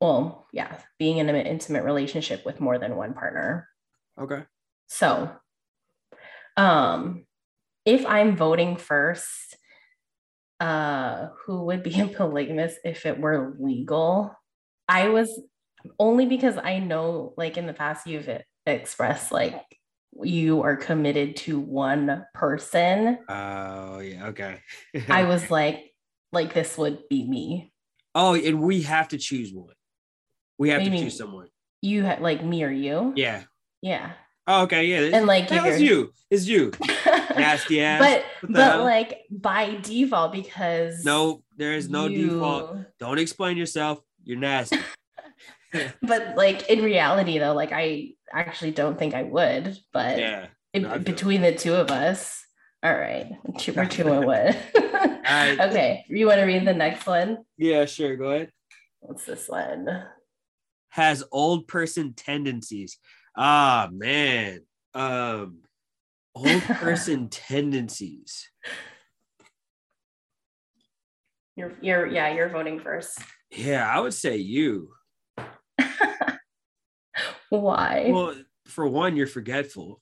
[0.01, 3.69] Well, yeah, being in an intimate relationship with more than one partner.
[4.19, 4.43] Okay.
[4.87, 5.31] So,
[6.57, 7.25] um,
[7.85, 9.55] if I'm voting first,
[10.59, 14.35] uh, who would be a polygamist if it were legal?
[14.89, 15.39] I was
[15.99, 18.29] only because I know, like in the past, you've
[18.65, 19.63] expressed like
[20.23, 23.19] you are committed to one person.
[23.29, 24.61] Oh yeah, okay.
[25.09, 25.93] I was like,
[26.31, 27.71] like this would be me.
[28.13, 29.75] Oh, and we have to choose one.
[30.61, 31.47] We have to choose someone.
[31.81, 33.13] You ha- like me or you?
[33.15, 33.45] Yeah.
[33.81, 34.11] Yeah.
[34.45, 35.17] Oh, okay, yeah.
[35.17, 36.13] And like that was you.
[36.29, 36.71] It's you.
[37.35, 37.99] Nasty ass.
[37.99, 42.29] But but like by default, because no, there is no you...
[42.29, 42.77] default.
[42.99, 44.01] Don't explain yourself.
[44.23, 44.77] You're nasty.
[46.03, 50.45] but like in reality though, like I actually don't think I would, but Yeah.
[50.73, 52.45] it- no, between the two of us,
[52.83, 54.55] all right, two, we're two and one.
[54.75, 55.59] right.
[55.59, 57.45] okay, you want to read the next one?
[57.57, 58.15] Yeah, sure.
[58.15, 58.51] Go ahead.
[58.99, 59.87] What's this one?
[60.91, 62.97] Has old person tendencies.
[63.35, 64.61] Ah man.
[64.93, 65.59] Um
[66.35, 68.49] old person tendencies.
[71.57, 73.19] You're, you're, yeah, you're voting first.
[73.51, 74.89] Yeah, I would say you.
[77.49, 78.09] Why?
[78.11, 80.01] Well, for one, you're forgetful.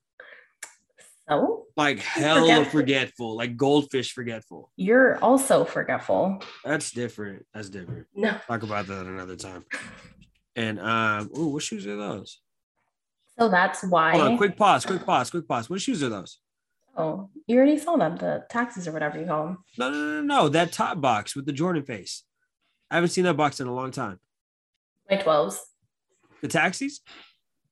[1.28, 2.72] so Like hell Forgetful.
[2.72, 4.72] forgetful, like goldfish forgetful.
[4.76, 6.40] you're also forgetful.
[6.64, 7.46] That's different.
[7.54, 8.06] That's different.
[8.16, 9.66] No, Talk about that another time.
[10.60, 12.42] And um, oh, what shoes are those?
[13.40, 14.12] so that's why.
[14.12, 15.70] Hold on, quick pause, quick pause, quick pause.
[15.70, 16.40] What shoes are those?
[16.98, 19.58] Oh, you already saw them, the taxis or whatever you call them.
[19.78, 20.50] No, no, no, no.
[20.50, 22.24] That top box with the Jordan face.
[22.92, 24.20] I haven't seen that box in a long time.
[25.10, 25.60] My 12s.
[26.42, 27.00] The taxis?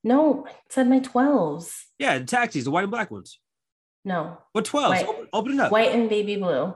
[0.02, 1.74] No, I said my 12s.
[2.00, 3.38] Yeah, the taxis, the white and black ones.
[4.06, 4.88] No, What 12s?
[4.90, 5.06] White.
[5.08, 5.72] Open, open it up.
[5.74, 6.74] white and baby blue.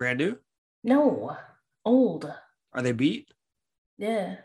[0.00, 0.36] Brand new?
[0.82, 1.36] No,
[1.84, 2.32] old.
[2.72, 3.28] Are they beat?
[3.98, 4.36] Yeah,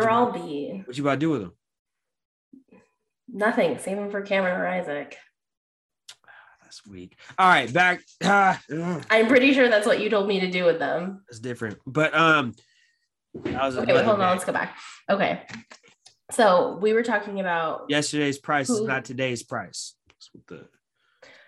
[0.00, 0.82] they're all beat.
[0.86, 1.52] What you about to do with them?
[3.28, 3.78] Nothing.
[3.78, 5.16] Save them for Cameron or Isaac.
[6.62, 7.16] That's weak.
[7.38, 8.00] All right, back.
[8.24, 11.22] Ah, ugh, I'm pretty sure that's what you told me to do with them.
[11.28, 11.78] that's different.
[11.86, 12.54] But um,
[13.44, 14.32] that was Okay, wait, hold on.
[14.32, 14.76] Let's go back.
[15.08, 15.42] Okay.
[16.30, 19.94] So we were talking about Yesterday's price is not today's price.
[20.08, 20.68] That's what the,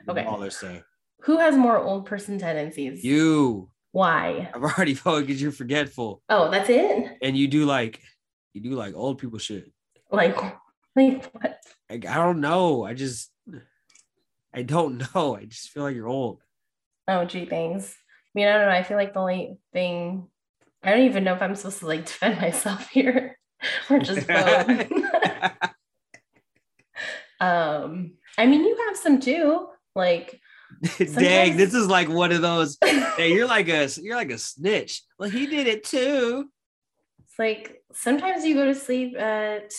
[0.06, 0.24] the Okay.
[0.24, 0.82] ballers say.
[1.22, 3.04] who has more old person tendencies.
[3.04, 3.70] You.
[3.92, 4.50] Why?
[4.54, 7.18] I've already voted because you're forgetful Oh, that's it.
[7.20, 8.00] and you do like
[8.52, 9.70] you do like old people shit.
[10.10, 10.36] Like,
[10.96, 11.58] like what?
[11.88, 12.84] Like, I don't know.
[12.84, 13.30] I just
[14.52, 15.36] I don't know.
[15.36, 16.42] I just feel like you're old.
[17.08, 17.94] Oh, gee, things.
[17.94, 18.74] I mean, I don't know.
[18.74, 20.28] I feel like the only thing
[20.82, 23.38] I don't even know if I'm supposed to like defend myself here
[23.88, 24.86] or just vote.
[27.40, 29.68] um, I mean, you have some too.
[29.94, 30.40] Like,
[30.98, 32.78] Dang, this is like one of those.
[32.80, 35.02] Hey, you're like a you're like a snitch.
[35.18, 36.48] Well, he did it too.
[37.40, 39.72] Like sometimes you go to sleep at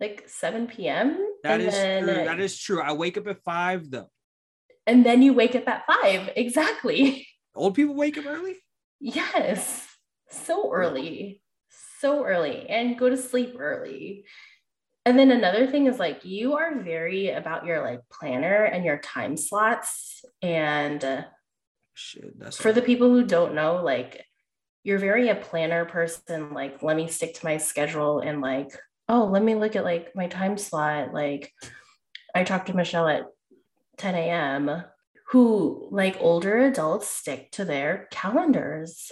[0.00, 1.18] like 7 p.m.
[1.42, 2.14] That is then, true.
[2.14, 2.80] That is true.
[2.80, 4.08] I wake up at five though.
[4.86, 6.30] and then you wake up at five.
[6.36, 7.28] Exactly.
[7.54, 8.56] Old people wake up early.
[8.98, 9.86] Yes.
[10.30, 11.42] So early.
[12.00, 12.68] So early.
[12.68, 14.24] And go to sleep early.
[15.04, 18.98] And then another thing is like you are very about your like planner and your
[18.98, 20.24] time slots.
[20.42, 21.22] And uh,
[21.94, 24.24] Shit, that's for the people who don't know, like
[24.86, 26.54] you're very a planner person.
[26.54, 28.68] Like, let me stick to my schedule and like,
[29.08, 31.12] oh, let me look at like my time slot.
[31.12, 31.52] Like,
[32.34, 33.24] I talked to Michelle at
[33.98, 34.84] 10 a.m.
[35.30, 39.10] who like older adults stick to their calendars.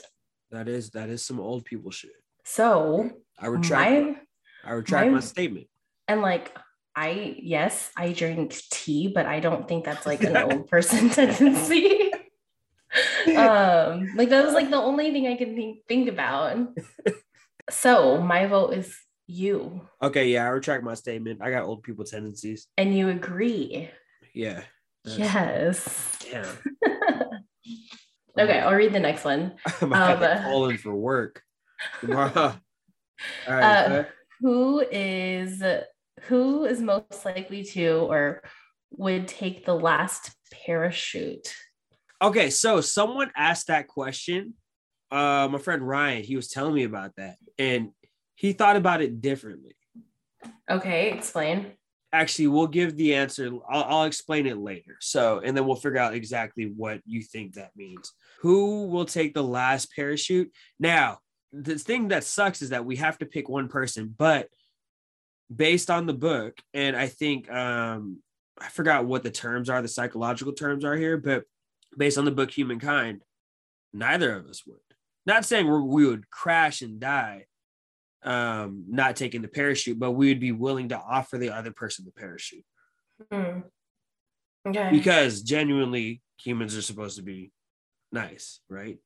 [0.52, 2.12] that is that is some old people shit.
[2.44, 3.90] So I retract.
[3.90, 4.16] my
[4.64, 5.66] I retract my my- statement.
[6.06, 6.56] and like
[6.94, 12.03] I yes, I drink tea, but I don't think that's like an old person tendency.
[13.36, 16.68] Um, like that was like the only thing I can think think about.
[17.70, 21.40] So my vote is you, Okay, yeah, I retract my statement.
[21.42, 22.66] I got old people tendencies.
[22.76, 23.88] and you agree.
[24.34, 24.62] Yeah.
[25.04, 26.18] Yes.
[26.30, 26.46] Damn.
[28.36, 29.54] Okay, I'll read the next one.
[29.80, 31.40] I'm Um, calling for work
[32.00, 32.32] tomorrow.
[32.36, 33.62] All right.
[33.62, 34.04] Uh.
[34.40, 35.62] Who is
[36.22, 38.42] who is most likely to or
[38.90, 40.32] would take the last
[40.66, 41.54] parachute?
[42.22, 44.54] Okay, so someone asked that question.
[45.10, 47.90] Uh, my friend Ryan, he was telling me about that, and
[48.34, 49.76] he thought about it differently.
[50.70, 51.72] Okay, explain.
[52.12, 53.50] Actually, we'll give the answer.
[53.68, 54.96] I'll, I'll explain it later.
[55.00, 58.12] So, and then we'll figure out exactly what you think that means.
[58.40, 60.52] Who will take the last parachute?
[60.78, 61.18] Now,
[61.52, 64.48] the thing that sucks is that we have to pick one person, but
[65.54, 68.18] based on the book, and I think um,
[68.60, 71.44] I forgot what the terms are, the psychological terms are here, but
[71.96, 73.22] based on the book Humankind,
[73.92, 74.78] neither of us would.
[75.26, 77.46] Not saying we would crash and die,
[78.24, 82.04] um, not taking the parachute, but we would be willing to offer the other person
[82.04, 82.64] the parachute
[83.32, 83.60] Hmm.
[84.66, 84.90] Okay.
[84.90, 87.52] because genuinely humans are supposed to be
[88.12, 88.98] nice, right?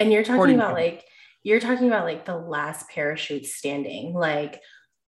[0.00, 1.04] and you're talking according about like
[1.44, 4.14] you're talking about like the last parachute standing.
[4.14, 4.60] Like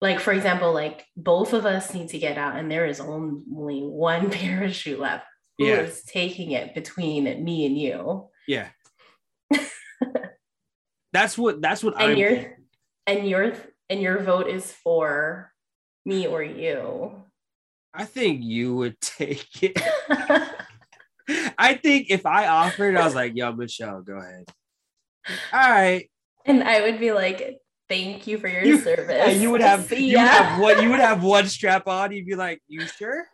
[0.01, 3.81] like for example, like both of us need to get out and there is only
[3.81, 5.25] one parachute left.
[5.65, 6.13] Who is Yeah.
[6.13, 8.29] taking it between me and you?
[8.47, 8.69] Yeah.
[11.13, 12.57] that's what that's what And I'm your
[13.07, 13.53] and your
[13.91, 15.53] and your vote is for
[16.05, 17.13] me or you.
[17.95, 19.81] I think you would take it.
[21.59, 24.45] I think if I offered, I was like, yo, Michelle, go ahead.
[25.53, 26.11] All right.
[26.45, 29.15] and I would be like, thank you for your You- service.
[29.17, 32.13] Yeah, you would have See you would have one you would have one strap on.
[32.13, 33.27] You'd be like, "You sure?"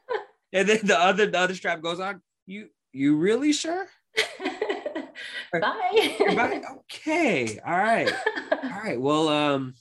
[0.53, 2.23] And then the other the other strap goes on.
[2.47, 3.87] You you really sure?
[5.53, 6.17] Bye.
[6.21, 6.63] Right?
[6.79, 7.59] Okay.
[7.65, 8.13] All right.
[8.53, 9.01] All right.
[9.01, 9.75] Well, um,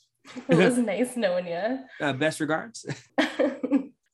[0.48, 1.80] it was nice knowing you.
[2.02, 2.86] uh, best regards.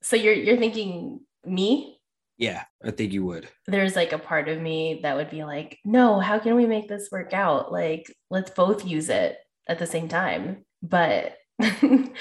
[0.01, 1.99] so you're you're thinking me?
[2.37, 3.47] yeah, I think you would.
[3.67, 6.89] There's like a part of me that would be like, no, how can we make
[6.89, 7.71] this work out?
[7.71, 9.37] Like, let's both use it
[9.67, 10.65] at the same time.
[10.81, 12.11] But then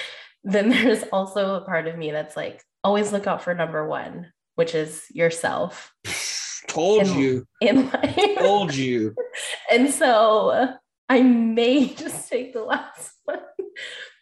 [0.44, 4.74] there's also a part of me that's like, always look out for number one, which
[4.74, 5.92] is yourself
[6.68, 7.46] Told And- you.
[7.60, 8.38] in life.
[8.38, 9.14] Told you.
[9.70, 10.68] And so
[11.08, 13.38] I may just take the last one.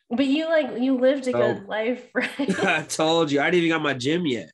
[0.08, 1.68] But you like you lived a good Oh.
[1.68, 2.64] life, right?
[2.64, 3.40] I told you.
[3.40, 4.50] I didn't even got my gym yet.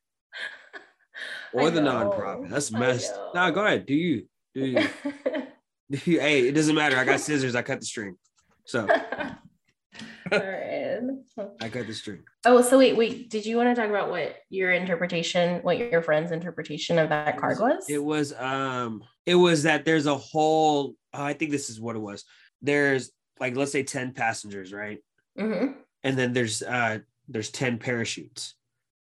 [1.53, 2.51] Or the nonprofit.
[2.51, 3.15] That's messed.
[3.35, 3.87] No, go ahead.
[3.87, 4.27] Do you?
[4.55, 4.89] Do you?
[5.91, 6.21] Do you?
[6.21, 6.97] Hey, it doesn't matter.
[6.99, 7.55] I got scissors.
[7.55, 8.17] I cut the string.
[8.67, 8.87] So
[10.33, 12.23] I got the string.
[12.45, 13.31] Oh, so wait, wait.
[13.31, 17.39] Did you want to talk about what your interpretation, what your friend's interpretation of that
[17.39, 17.89] card was?
[17.89, 21.97] It was um it was that there's a whole oh, I think this is what
[21.97, 22.25] it was.
[22.63, 24.99] There's like let's say 10 passengers, right?
[25.39, 28.55] hmm And then there's uh there's 10 parachutes.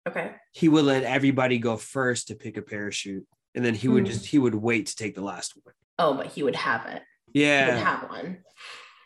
[0.08, 0.32] Okay.
[0.52, 4.12] He would let everybody go first to pick a parachute and then he would Hmm.
[4.12, 5.74] just he would wait to take the last one.
[5.98, 7.02] Oh, but he would have it.
[7.32, 7.66] Yeah.
[7.66, 8.38] He would have one.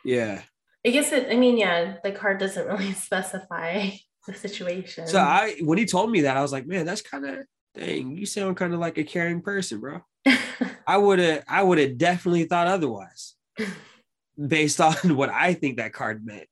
[0.04, 0.42] Yeah.
[0.86, 1.28] I guess it.
[1.30, 3.90] I mean, yeah, the card doesn't really specify
[4.26, 5.06] the situation.
[5.06, 7.38] So I when he told me that I was like, man, that's kind of
[7.74, 10.00] dang, you sound kind of like a caring person, bro.
[10.86, 13.34] I would have I would have definitely thought otherwise
[14.36, 16.48] based on what I think that card meant.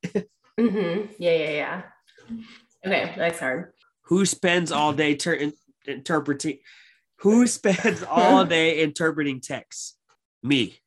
[0.59, 1.83] hmm Yeah, yeah, yeah.
[2.87, 3.73] Okay, next card.
[4.03, 5.53] Who spends all day ter- in-
[5.87, 6.59] interpreting?
[7.21, 9.97] Who spends all day interpreting texts?
[10.43, 10.79] Me.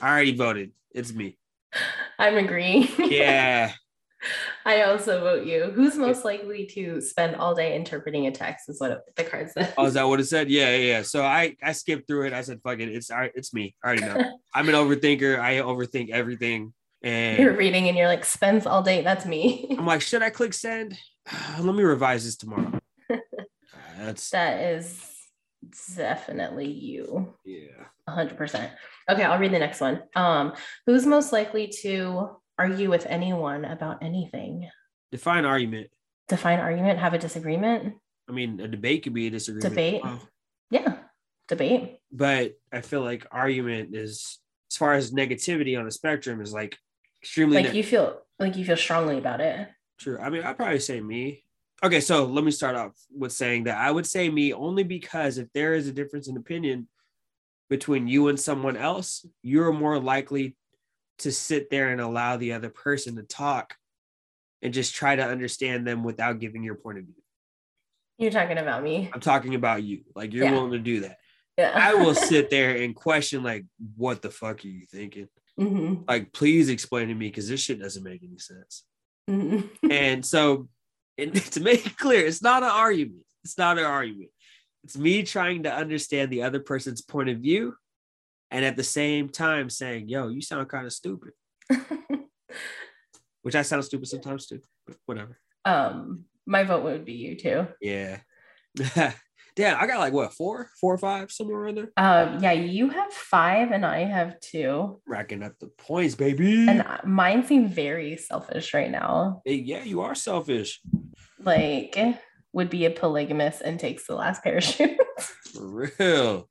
[0.00, 0.72] I already voted.
[0.92, 1.36] It's me.
[2.18, 2.88] I'm agreeing.
[2.98, 3.72] Yeah.
[4.66, 5.72] I also vote you.
[5.74, 8.68] Who's most likely to spend all day interpreting a text?
[8.68, 9.72] Is what the card says.
[9.78, 10.50] Oh, is that what it said?
[10.50, 10.96] Yeah, yeah.
[10.96, 11.02] yeah.
[11.02, 12.32] So I I skipped through it.
[12.34, 13.32] I said, "Fuck it, it's all right.
[13.34, 13.74] It's me.
[13.82, 14.38] I already know.
[14.54, 15.38] I'm an overthinker.
[15.38, 19.00] I overthink everything." And you're reading and you're like, spends all day.
[19.00, 19.74] That's me.
[19.78, 20.98] I'm like, should I click send?
[21.58, 22.78] Let me revise this tomorrow.
[23.96, 25.09] That's that is
[25.96, 27.34] definitely you.
[27.44, 27.84] yeah.
[28.08, 28.70] 100%.
[29.08, 30.02] Okay, I'll read the next one.
[30.16, 30.52] Um,
[30.86, 34.68] who's most likely to argue with anyone about anything?
[35.12, 35.88] Define argument.
[36.28, 37.94] Define argument, have a disagreement?
[38.28, 39.70] I mean, a debate could be a disagreement.
[39.70, 40.00] Debate.
[40.04, 40.20] Oh.
[40.70, 40.98] Yeah,
[41.48, 41.98] debate.
[42.12, 44.38] but I feel like argument is
[44.70, 46.78] as far as negativity on the spectrum is like
[47.20, 49.68] extremely Like neg- you feel like you feel strongly about it.
[49.98, 50.16] true.
[50.20, 51.42] I mean, I'd probably say me.
[51.82, 55.38] Okay, so let me start off with saying that I would say me only because
[55.38, 56.88] if there is a difference in opinion
[57.70, 60.56] between you and someone else, you're more likely
[61.20, 63.74] to sit there and allow the other person to talk
[64.60, 67.14] and just try to understand them without giving your point of view.
[68.18, 69.08] You're talking about me.
[69.14, 70.02] I'm talking about you.
[70.14, 70.52] Like you're Yeah.
[70.52, 71.16] willing to do that.
[71.56, 71.72] Yeah.
[71.74, 73.64] I will sit there and question like
[73.96, 75.28] what the fuck are you thinking?
[75.58, 78.84] Mhm, like please explain to me because this shit doesn't make any sense
[79.28, 79.68] mhm.
[79.90, 80.68] and so
[81.20, 83.24] and to make it clear it's not an argument.
[83.44, 84.30] It's not an argument.
[84.84, 87.74] It's me trying to understand the other person's point of view
[88.50, 91.32] and at the same time saying yo you sound kind of stupid.
[93.42, 95.38] Which i sound stupid sometimes too but whatever.
[95.64, 97.66] Um, my vote would be you too.
[97.80, 98.18] yeah.
[99.56, 100.70] Damn i got like what four?
[100.80, 101.90] Four or five somewhere in there?
[101.96, 105.00] Um, yeah, you have five and I have two.
[105.06, 106.68] racking up the points baby.
[106.68, 109.42] And mine seem very selfish right now.
[109.44, 110.80] Hey, yeah you are selfish
[111.40, 111.96] Like,
[112.52, 114.98] would be a polygamist and takes the last parachute.
[115.52, 116.48] for real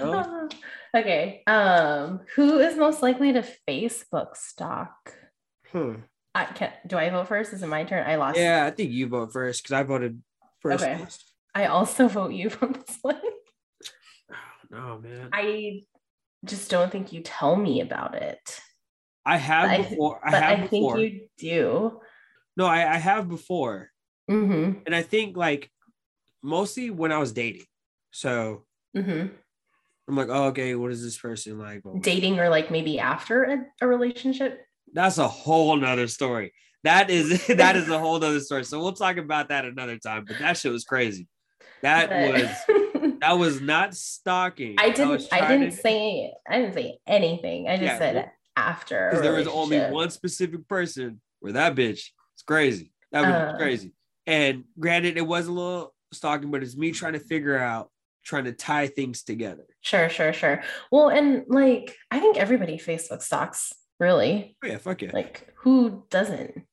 [0.00, 0.48] Well.
[0.96, 1.42] okay.
[1.46, 5.14] Um, who is most likely to Facebook stalk?
[5.72, 5.96] Hmm.
[6.34, 7.52] I can do I vote first?
[7.52, 8.06] Is it my turn?
[8.06, 8.38] I lost.
[8.38, 10.22] Yeah, I think you vote first because I voted
[10.60, 10.84] first.
[10.84, 10.98] Okay.
[11.00, 11.32] last.
[11.54, 13.20] I also vote you from this one.
[14.72, 15.28] Oh, no, man.
[15.32, 15.80] I
[16.44, 18.38] just don't think you tell me about it.
[19.26, 20.20] I have I- before.
[20.24, 20.98] I But have I think before.
[21.00, 22.00] you do.
[22.56, 23.90] No, I, I have before,
[24.30, 24.78] Mm-hmm.
[24.86, 25.70] and I think like
[26.42, 27.64] mostly when I was dating.
[28.12, 28.64] So
[28.96, 29.28] Mm-hmm.
[30.08, 31.82] I'm like, oh, okay, what is this person like?
[32.00, 34.60] Dating or like maybe after a, a relationship.
[34.92, 36.52] That's a whole nother story.
[36.82, 38.64] That is that is a whole nother story.
[38.64, 40.24] So we'll talk about that another time.
[40.26, 41.28] But that shit was crazy.
[41.82, 44.74] That was that was not stalking.
[44.80, 45.28] I didn't.
[45.30, 46.32] I trying didn't to- say.
[46.48, 47.68] I didn't say anything.
[47.68, 49.08] I just Yeah, said well, after.
[49.10, 53.56] because there was only one specific person where that bitch it's crazy that was Uh.
[53.56, 53.92] crazy
[54.26, 57.90] and granted it was a little stalking but it's me trying to figure out
[58.24, 60.62] trying to tie things together Sure, sure, sure.
[60.92, 64.56] Well, and like I think everybody Facebook stalks really.
[64.62, 65.10] Oh, yeah, fuck yeah.
[65.14, 66.66] Like who doesn't?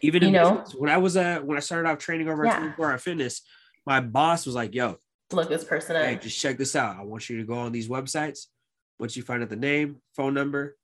[0.00, 0.56] Even you know?
[0.56, 2.58] business, when I was uh when I started off training over at Yeah.
[2.60, 3.42] 24 Hour Fitness,
[3.84, 4.96] my boss was like, "Yo,
[5.32, 6.22] Look this person hey, up.
[6.22, 6.96] just check this out.
[6.98, 8.46] I want you to go on these websites.
[8.98, 10.76] Once you find out the name, phone number,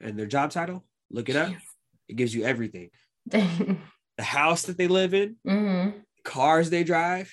[0.00, 1.52] and their job title, look it up.
[2.08, 2.90] It gives you everything.
[4.16, 5.36] the house that they live in,
[6.24, 7.32] cars they drive,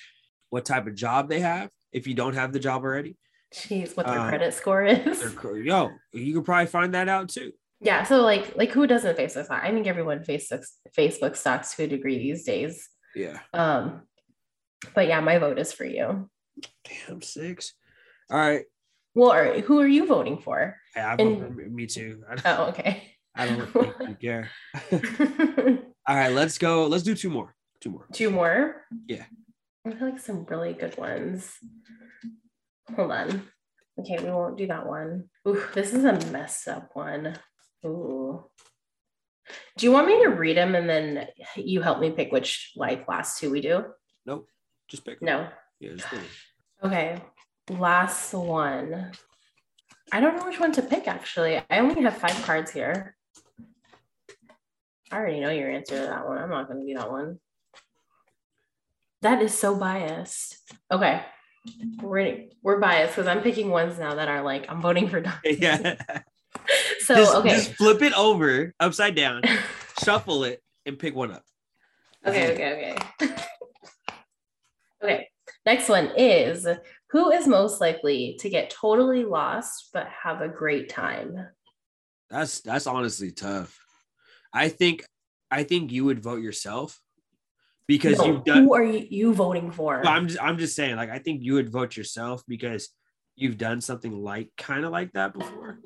[0.50, 1.70] what type of job they have.
[1.92, 3.16] If you don't have the job already,
[3.54, 5.20] Jeez, what their Um, credit score is.
[5.20, 7.52] their yo, you could probably find that out too.
[7.80, 8.02] Yeah.
[8.04, 9.62] So like like who doesn't Facebook stalk?
[9.62, 10.64] I think everyone Facebook
[10.96, 12.88] Facebook stalks to a degree these days.
[13.14, 13.40] Yeah.
[13.52, 14.02] Um,
[14.94, 16.30] but yeah, my vote is for you.
[17.06, 17.74] Damn, six.
[18.30, 18.64] All right.
[19.14, 20.76] Well, who are you voting for?
[20.94, 22.22] Hey, I And- vote for me too.
[22.30, 23.02] I, Oh, okay.
[23.34, 24.50] I don't care.
[26.08, 26.86] All right, let's go.
[26.86, 27.54] Let's do two more.
[27.80, 28.06] Two more.
[28.12, 28.82] Two more.
[29.06, 29.24] Yeah.
[29.86, 31.52] I feel like some really good ones.
[32.96, 33.42] Hold on.
[33.98, 35.28] Okay, we won't do that one.
[35.46, 37.36] Ooh, this is a mess up one.
[37.84, 38.44] Ooh.
[39.76, 41.26] Do you want me to read them and then
[41.56, 43.84] you help me pick which like last two we do?
[44.24, 44.48] Nope.
[44.88, 45.20] Just pick.
[45.20, 45.30] one.
[45.30, 45.48] No.
[45.80, 46.20] Yeah, just pick.
[46.80, 46.92] one.
[46.92, 47.22] Okay.
[47.70, 49.12] Last one.
[50.10, 51.56] I don't know which one to pick actually.
[51.70, 53.16] I only have five cards here.
[55.12, 56.38] I already know your answer to that one.
[56.38, 57.38] I'm not going to do that one.
[59.20, 60.56] That is so biased.
[60.90, 61.22] Okay.
[62.00, 65.34] We're, we're biased because I'm picking ones now that are like, I'm voting for Don.
[65.44, 65.96] Yeah.
[67.00, 67.48] So, just, okay.
[67.48, 69.42] just flip it over upside down,
[70.04, 71.42] shuffle it, and pick one up.
[72.24, 73.34] Okay, okay, okay.
[75.02, 75.28] okay.
[75.66, 76.68] Next one is
[77.10, 81.48] who is most likely to get totally lost but have a great time?
[82.30, 83.81] That's that's honestly tough.
[84.52, 85.04] I think
[85.50, 87.00] I think you would vote yourself
[87.86, 90.06] because No, you've done who are you, voting for?
[90.06, 92.88] I'm just I'm just saying, like I think you would vote yourself because
[93.36, 95.78] you've done something like kind of like that before.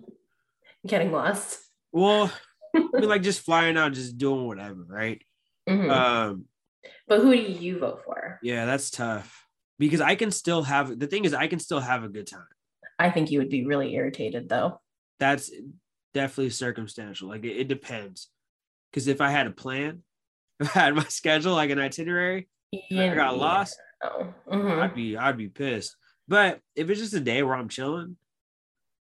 [0.86, 1.58] Getting lost.
[1.92, 2.32] Well,
[2.74, 5.22] I mean, like just flying out, just doing whatever, right?
[5.68, 5.90] Mhm.
[5.90, 6.44] Um,
[7.08, 8.38] but who do you vote for?
[8.42, 9.44] yeah, that's tough
[9.78, 12.46] because I can still have the thing is I can still have a good time.
[12.98, 14.80] I think you would be really irritated though.
[15.18, 15.50] That's
[16.14, 17.28] definitely circumstantial.
[17.28, 18.28] Like it, it depends.
[18.90, 20.02] Because if I had a plan,
[20.60, 22.48] if I had my schedule like an itinerary,
[22.90, 24.34] and I got lost, Oh.
[24.50, 24.82] mhm.
[24.82, 25.96] I'd be I'd be pissed.
[26.28, 28.16] But if it's just a day where I'm chilling,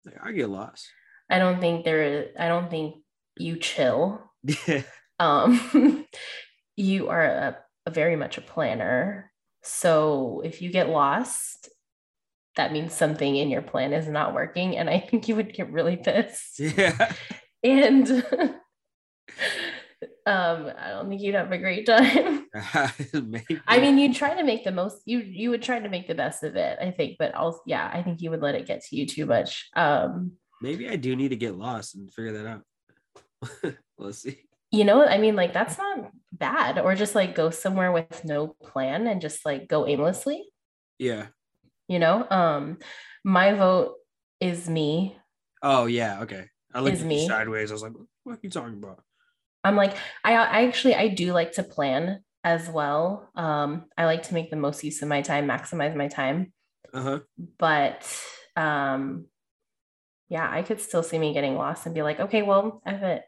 [0.04, 0.86] like, I get lost.
[1.30, 2.96] I don't think there is, I don't think
[3.36, 4.22] you chill.
[4.66, 4.82] Yeah.
[5.20, 6.06] Um,
[6.76, 7.56] you are a,
[7.86, 9.30] a very much a planner.
[9.62, 11.68] So if you get lost,
[12.56, 14.76] that means something in your plan is not working.
[14.76, 16.58] And I think you would get really pissed.
[16.58, 17.12] Yeah.
[17.62, 18.24] And
[20.26, 22.46] um, I don't think you'd have a great time.
[23.12, 23.60] Maybe.
[23.66, 26.14] I mean, you'd try to make the most you you would try to make the
[26.14, 28.82] best of it, I think, but also yeah, I think you would let it get
[28.84, 29.68] to you too much.
[29.76, 30.32] Um,
[30.62, 33.74] maybe I do need to get lost and figure that out.
[33.98, 34.38] Let's see.
[34.70, 38.48] you know, I mean, like that's not bad, or just like go somewhere with no
[38.62, 40.44] plan and just like go aimlessly,
[40.98, 41.26] Yeah.
[41.88, 42.26] you know.
[42.30, 42.78] Um,
[43.24, 43.94] my vote
[44.40, 45.16] is me.
[45.62, 46.22] Oh yeah.
[46.22, 46.46] Okay.
[46.74, 47.26] I looked Is me.
[47.28, 47.70] sideways.
[47.70, 47.92] I was like,
[48.24, 49.02] "What are you talking about?"
[49.64, 53.30] I'm like, I I actually I do like to plan as well.
[53.34, 56.52] Um, I like to make the most use of my time, maximize my time.
[56.92, 57.18] Uh huh.
[57.58, 58.06] but
[58.56, 59.26] um
[60.28, 63.24] yeah i could still see me getting lost and be like okay well i it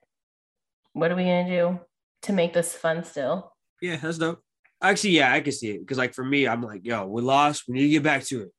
[0.93, 1.81] what are we gonna do
[2.23, 4.41] to make this fun still Yeah, that's dope.
[4.81, 7.65] Actually, yeah, I can see it because, like, for me, I'm like, "Yo, we're lost.
[7.67, 8.53] We need to get back to it.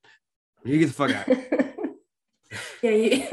[0.63, 1.27] We need to get the fuck out."
[2.81, 3.23] yeah you,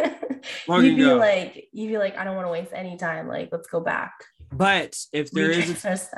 [0.83, 1.17] you'd be ago.
[1.17, 4.13] like you'd be like i don't want to waste any time like let's go back
[4.57, 6.09] But if there is, steps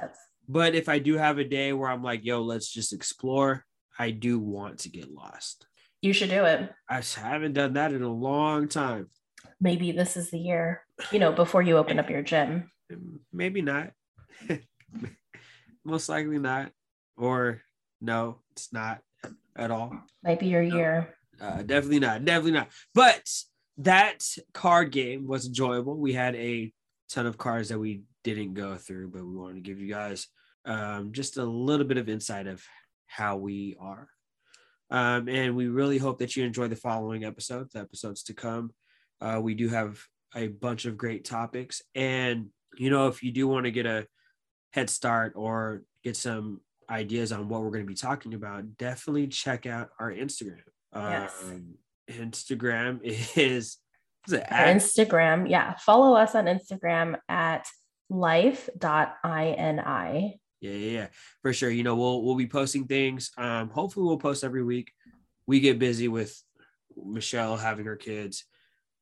[0.49, 3.65] but if I do have a day where I'm like, "Yo, let's just explore,"
[3.99, 5.67] I do want to get lost.
[6.03, 6.71] you should do it.
[6.89, 9.09] I haven't done that in a long time.
[9.61, 12.69] maybe this is the year you know before you open up your gym
[13.33, 13.91] Maybe not.
[15.85, 16.73] Most likely not.
[17.17, 17.63] Or
[18.01, 19.01] no, it's not
[19.57, 19.93] at all.
[20.23, 22.25] might be your year Uh, definitely not.
[22.25, 22.69] Definitely not.
[22.95, 23.29] But
[23.79, 24.25] that
[24.55, 25.97] card game was enjoyable.
[25.97, 26.73] We had a
[27.11, 28.03] ton of cards that we
[28.35, 30.27] didn't go through, but we wanted to give you guys
[30.65, 32.61] um, just a little bit of insight of
[33.07, 34.09] how we are.
[34.91, 38.73] Um, and we really hope that you enjoy the following episodes, the episodes to come.
[39.21, 40.01] Uh, we do have
[40.35, 41.83] a bunch of great topics.
[41.95, 44.09] And, you know, if you do want to get a
[44.73, 46.61] head start or get some
[46.91, 50.63] ideas on what we're going to be talking about, definitely check out our Instagram.
[50.95, 51.33] Yes.
[51.45, 51.75] Um,
[52.11, 53.01] Instagram
[53.37, 53.79] is, is
[54.29, 57.65] instagram yeah follow us on instagram at
[58.09, 58.81] life.ini
[60.61, 61.07] yeah, yeah, yeah,
[61.43, 61.71] for sure.
[61.71, 63.31] You know, we'll we'll be posting things.
[63.37, 64.93] Um, hopefully we'll post every week.
[65.47, 66.41] We get busy with
[66.97, 68.45] Michelle having her kids.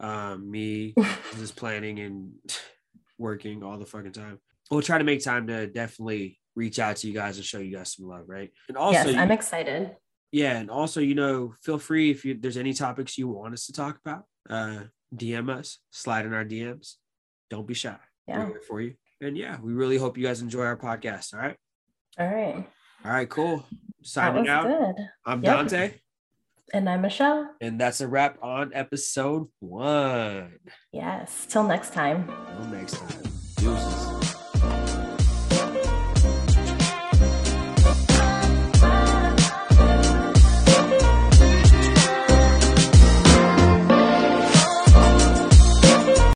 [0.01, 0.95] Um, me
[1.39, 2.33] just planning and
[3.19, 4.41] working all the fucking time.
[4.71, 7.77] We'll try to make time to definitely reach out to you guys and show you
[7.77, 8.51] guys some love, right?
[8.69, 9.97] And also, yes, I'm excited.
[10.33, 13.67] Yeah, and also, you know, feel free if you, there's any topics you want us
[13.67, 14.85] to talk about, uh,
[15.15, 16.95] DM us, slide in our DMs.
[17.51, 17.97] Don't be shy.
[18.27, 18.45] Yeah.
[18.45, 18.95] We're here for you.
[19.21, 21.35] And yeah, we really hope you guys enjoy our podcast.
[21.35, 21.57] All right.
[22.19, 22.67] All right.
[23.05, 23.65] All right, cool.
[24.03, 24.67] Signing out.
[24.67, 25.07] Good.
[25.25, 25.57] I'm yep.
[25.57, 25.95] Dante.
[26.73, 27.51] And I'm Michelle.
[27.61, 30.59] And that's a wrap on episode one.
[30.93, 31.47] Yes.
[31.49, 32.27] Till next time.
[32.27, 33.23] Till next time.
[33.57, 34.24] Deuces.